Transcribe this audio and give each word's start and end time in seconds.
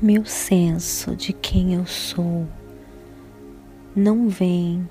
Meu 0.00 0.24
senso 0.24 1.16
de 1.16 1.32
quem 1.32 1.74
eu 1.74 1.84
sou 1.84 2.46
não 3.96 4.28
vem 4.28 4.88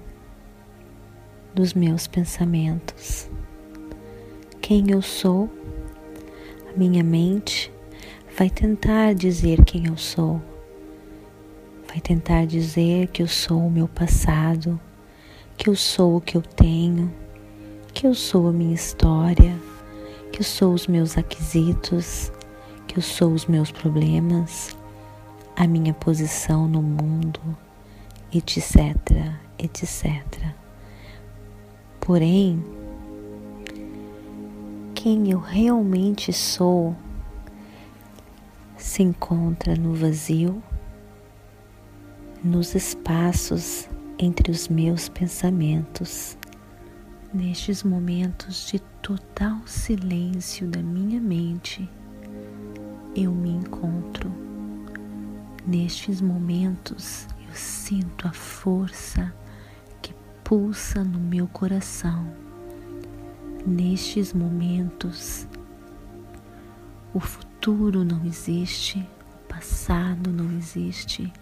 dos 1.55 1.73
meus 1.73 2.07
pensamentos. 2.07 3.29
Quem 4.59 4.91
eu 4.91 5.01
sou, 5.01 5.49
a 6.69 6.77
minha 6.77 7.05
mente 7.05 7.71
vai 8.37 8.49
tentar 8.49 9.13
dizer 9.13 9.63
quem 9.63 9.85
eu 9.85 9.95
sou, 9.95 10.41
vai 11.87 12.01
tentar 12.01 12.45
dizer 12.45 13.07
que 13.07 13.23
eu 13.23 13.27
sou 13.29 13.65
o 13.65 13.71
meu 13.71 13.87
passado, 13.87 14.77
que 15.55 15.69
eu 15.69 15.75
sou 15.77 16.17
o 16.17 16.21
que 16.21 16.35
eu 16.35 16.41
tenho, 16.41 17.09
que 17.93 18.05
eu 18.05 18.13
sou 18.13 18.49
a 18.49 18.51
minha 18.51 18.75
história, 18.75 19.55
que 20.33 20.41
eu 20.41 20.43
sou 20.43 20.73
os 20.73 20.85
meus 20.85 21.17
aquisitos, 21.17 22.29
que 22.85 22.97
eu 22.97 23.01
sou 23.01 23.31
os 23.31 23.45
meus 23.45 23.71
problemas, 23.71 24.76
a 25.57 25.65
minha 25.65 25.91
posição 25.91 26.67
no 26.67 26.83
mundo, 26.83 27.41
etc, 28.31 28.95
etc. 29.57 30.53
Porém, 31.99 32.63
quem 34.93 35.31
eu 35.31 35.39
realmente 35.39 36.31
sou 36.31 36.95
se 38.77 39.01
encontra 39.01 39.75
no 39.75 39.95
vazio, 39.95 40.61
nos 42.43 42.75
espaços 42.75 43.89
entre 44.19 44.51
os 44.51 44.67
meus 44.67 45.09
pensamentos, 45.09 46.37
nestes 47.33 47.81
momentos 47.81 48.67
de 48.67 48.77
total 49.01 49.57
silêncio 49.65 50.67
da 50.67 50.83
minha 50.83 51.19
mente, 51.19 51.89
eu 53.15 53.31
me 53.31 53.49
encontro 53.49 53.96
Nestes 55.67 56.21
momentos 56.21 57.27
eu 57.45 57.53
sinto 57.53 58.25
a 58.25 58.31
força 58.31 59.35
que 60.01 60.15
pulsa 60.41 61.03
no 61.03 61.19
meu 61.19 61.45
coração. 61.45 62.25
Nestes 63.65 64.31
momentos 64.31 65.45
o 67.13 67.19
futuro 67.19 68.05
não 68.05 68.23
existe, 68.23 69.05
o 69.43 69.47
passado 69.49 70.31
não 70.31 70.49
existe. 70.57 71.33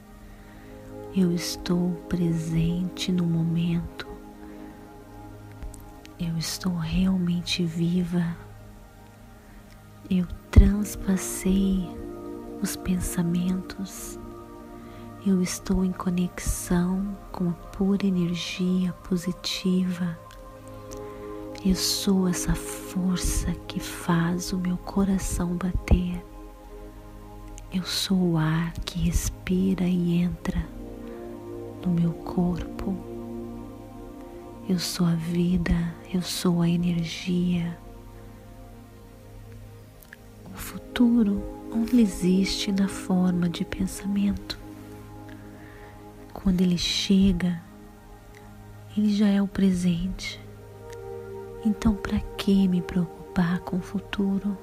Eu 1.16 1.32
estou 1.32 1.92
presente 2.10 3.12
no 3.12 3.28
momento. 3.28 4.08
Eu 6.20 6.36
estou 6.36 6.74
realmente 6.74 7.64
viva. 7.64 8.36
Eu 10.10 10.26
transpassei 10.50 11.88
os 12.62 12.76
pensamentos. 12.76 14.20
Eu 15.26 15.42
estou 15.42 15.84
em 15.84 15.92
conexão 15.92 17.18
com 17.32 17.50
a 17.50 17.54
pura 17.54 18.06
energia 18.06 18.94
positiva. 19.08 20.18
Eu 21.66 21.76
sou 21.76 22.28
essa 22.28 22.54
força 22.54 23.52
que 23.68 23.80
faz 23.80 24.54
o 24.54 24.58
meu 24.58 24.78
coração 24.78 25.56
bater. 25.56 26.24
Eu 27.74 27.84
sou 27.84 28.34
o 28.34 28.38
ar 28.38 28.72
que 28.86 29.00
respira 29.00 29.84
e 29.84 30.22
entra 30.22 30.64
no 31.84 31.92
meu 31.92 32.14
corpo. 32.14 32.96
Eu 34.70 34.80
sou 34.80 35.08
a 35.08 35.16
vida, 35.16 35.74
eu 36.14 36.22
sou 36.22 36.62
a 36.62 36.70
energia. 36.70 37.78
O 40.46 40.58
futuro 40.58 41.44
onde 41.76 42.00
existe 42.00 42.72
na 42.72 42.88
forma 42.88 43.50
de 43.50 43.66
pensamento. 43.66 44.58
Quando 46.34 46.62
ele 46.62 46.78
chega, 46.78 47.62
ele 48.96 49.14
já 49.14 49.28
é 49.28 49.42
o 49.42 49.48
presente. 49.48 50.40
Então, 51.66 51.94
para 51.94 52.20
que 52.38 52.68
me 52.70 52.82
preocupar 52.82 53.60
com 53.60 53.78
o 53.78 53.82
futuro? 53.82 54.58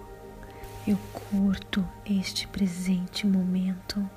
Eu 0.87 0.99
curto 1.13 1.87
este 2.07 2.49
presente 2.49 3.27
momento, 3.27 4.09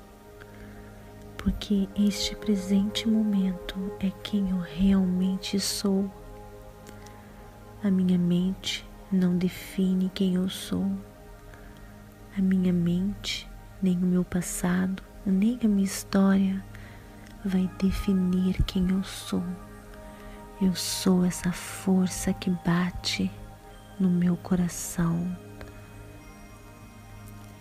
porque 1.36 1.88
este 1.94 2.34
presente 2.34 3.06
momento 3.06 3.92
é 4.00 4.10
quem 4.22 4.50
eu 4.50 4.58
realmente 4.58 5.60
sou. 5.60 6.10
A 7.84 7.90
minha 7.90 8.18
mente 8.18 8.88
não 9.12 9.36
define 9.36 10.10
quem 10.14 10.36
eu 10.36 10.48
sou 10.48 10.90
a 12.36 12.42
minha 12.42 12.72
mente, 12.72 13.48
nem 13.80 13.96
o 13.96 14.06
meu 14.06 14.22
passado, 14.22 15.02
nem 15.24 15.58
a 15.64 15.68
minha 15.68 15.84
história 15.84 16.62
vai 17.42 17.70
definir 17.78 18.62
quem 18.64 18.90
eu 18.90 19.02
sou. 19.02 19.42
Eu 20.60 20.74
sou 20.74 21.24
essa 21.24 21.50
força 21.50 22.32
que 22.34 22.50
bate 22.50 23.30
no 23.98 24.10
meu 24.10 24.36
coração. 24.36 25.34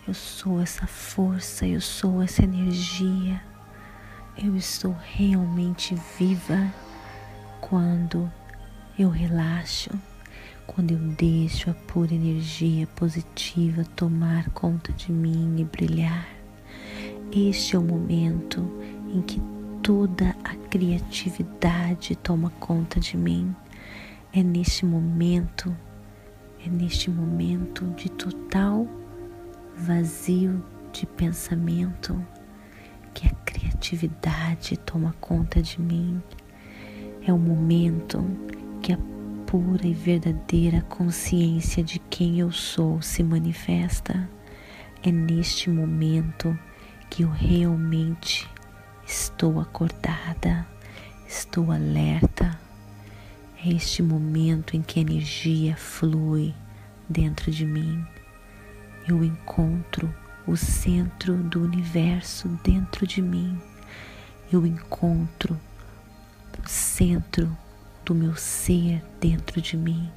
Eu 0.05 0.13
sou 0.13 0.61
essa 0.61 0.85
força, 0.85 1.65
eu 1.65 1.79
sou 1.79 2.21
essa 2.21 2.43
energia. 2.43 3.41
Eu 4.37 4.55
estou 4.57 4.93
realmente 5.01 5.95
viva 6.17 6.71
quando 7.61 8.29
eu 8.99 9.09
relaxo 9.09 9.91
quando 10.67 10.91
eu 10.91 10.97
deixo 10.97 11.69
a 11.69 11.73
pura 11.73 12.13
energia 12.13 12.87
positiva 12.95 13.83
tomar 13.95 14.49
conta 14.49 14.91
de 14.93 15.11
mim 15.11 15.55
e 15.59 15.63
brilhar. 15.63 16.27
Este 17.31 17.75
é 17.75 17.79
o 17.79 17.83
momento 17.83 18.69
em 19.13 19.21
que 19.21 19.41
toda 19.81 20.35
a 20.43 20.55
criatividade 20.69 22.15
toma 22.15 22.49
conta 22.59 22.99
de 22.99 23.15
mim. 23.15 23.55
É 24.33 24.41
neste 24.41 24.85
momento, 24.85 25.75
é 26.65 26.69
neste 26.69 27.09
momento 27.09 27.85
de 27.95 28.09
total 28.09 28.87
vazio 29.77 30.63
de 30.91 31.05
pensamento 31.05 32.19
que 33.13 33.27
a 33.27 33.31
criatividade 33.45 34.77
toma 34.77 35.15
conta 35.21 35.61
de 35.61 35.79
mim. 35.79 36.21
É 37.25 37.31
o 37.31 37.37
momento 37.37 38.23
pura 39.45 39.85
e 39.85 39.93
verdadeira 39.93 40.81
consciência 40.81 41.83
de 41.83 41.99
quem 41.99 42.39
eu 42.39 42.51
sou 42.51 43.01
se 43.01 43.23
manifesta, 43.23 44.29
é 45.03 45.11
neste 45.11 45.69
momento 45.69 46.57
que 47.09 47.23
eu 47.23 47.29
realmente 47.29 48.49
estou 49.05 49.59
acordada, 49.59 50.65
estou 51.27 51.71
alerta. 51.71 52.59
É 53.63 53.69
este 53.69 54.01
momento 54.01 54.75
em 54.75 54.81
que 54.81 54.99
a 54.99 55.01
energia 55.01 55.75
flui 55.75 56.53
dentro 57.07 57.51
de 57.51 57.65
mim. 57.65 58.05
Eu 59.07 59.23
encontro 59.23 60.13
o 60.47 60.55
centro 60.55 61.35
do 61.35 61.63
universo 61.63 62.47
dentro 62.63 63.05
de 63.05 63.21
mim. 63.21 63.59
Eu 64.51 64.65
encontro 64.65 65.59
o 66.63 66.67
centro 66.67 67.55
do 68.05 68.13
meu 68.13 68.35
ser 68.35 69.03
dentro 69.19 69.59
de 69.59 69.75
mim, 69.75 70.11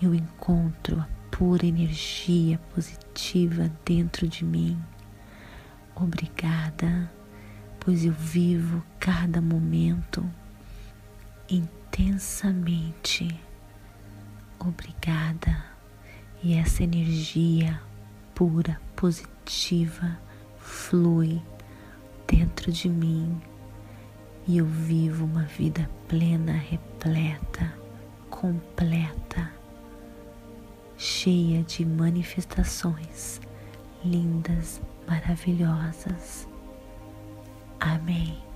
eu 0.00 0.14
encontro 0.14 1.00
a 1.00 1.08
pura 1.28 1.66
energia 1.66 2.56
positiva 2.72 3.70
dentro 3.84 4.28
de 4.28 4.44
mim. 4.44 4.80
Obrigada, 5.96 7.10
pois 7.80 8.04
eu 8.04 8.12
vivo 8.12 8.80
cada 9.00 9.40
momento 9.40 10.24
intensamente. 11.50 13.28
Obrigada, 14.60 15.64
e 16.42 16.54
essa 16.54 16.84
energia 16.84 17.80
pura, 18.34 18.80
positiva, 18.94 20.16
flui 20.58 21.42
dentro 22.28 22.70
de 22.70 22.88
mim 22.88 23.49
e 24.50 24.58
eu 24.58 24.66
vivo 24.66 25.26
uma 25.26 25.44
vida 25.44 25.88
plena, 26.08 26.50
repleta, 26.50 27.72
completa, 28.28 29.48
cheia 30.98 31.62
de 31.62 31.84
manifestações 31.84 33.40
lindas, 34.04 34.82
maravilhosas. 35.06 36.48
Amém. 37.78 38.49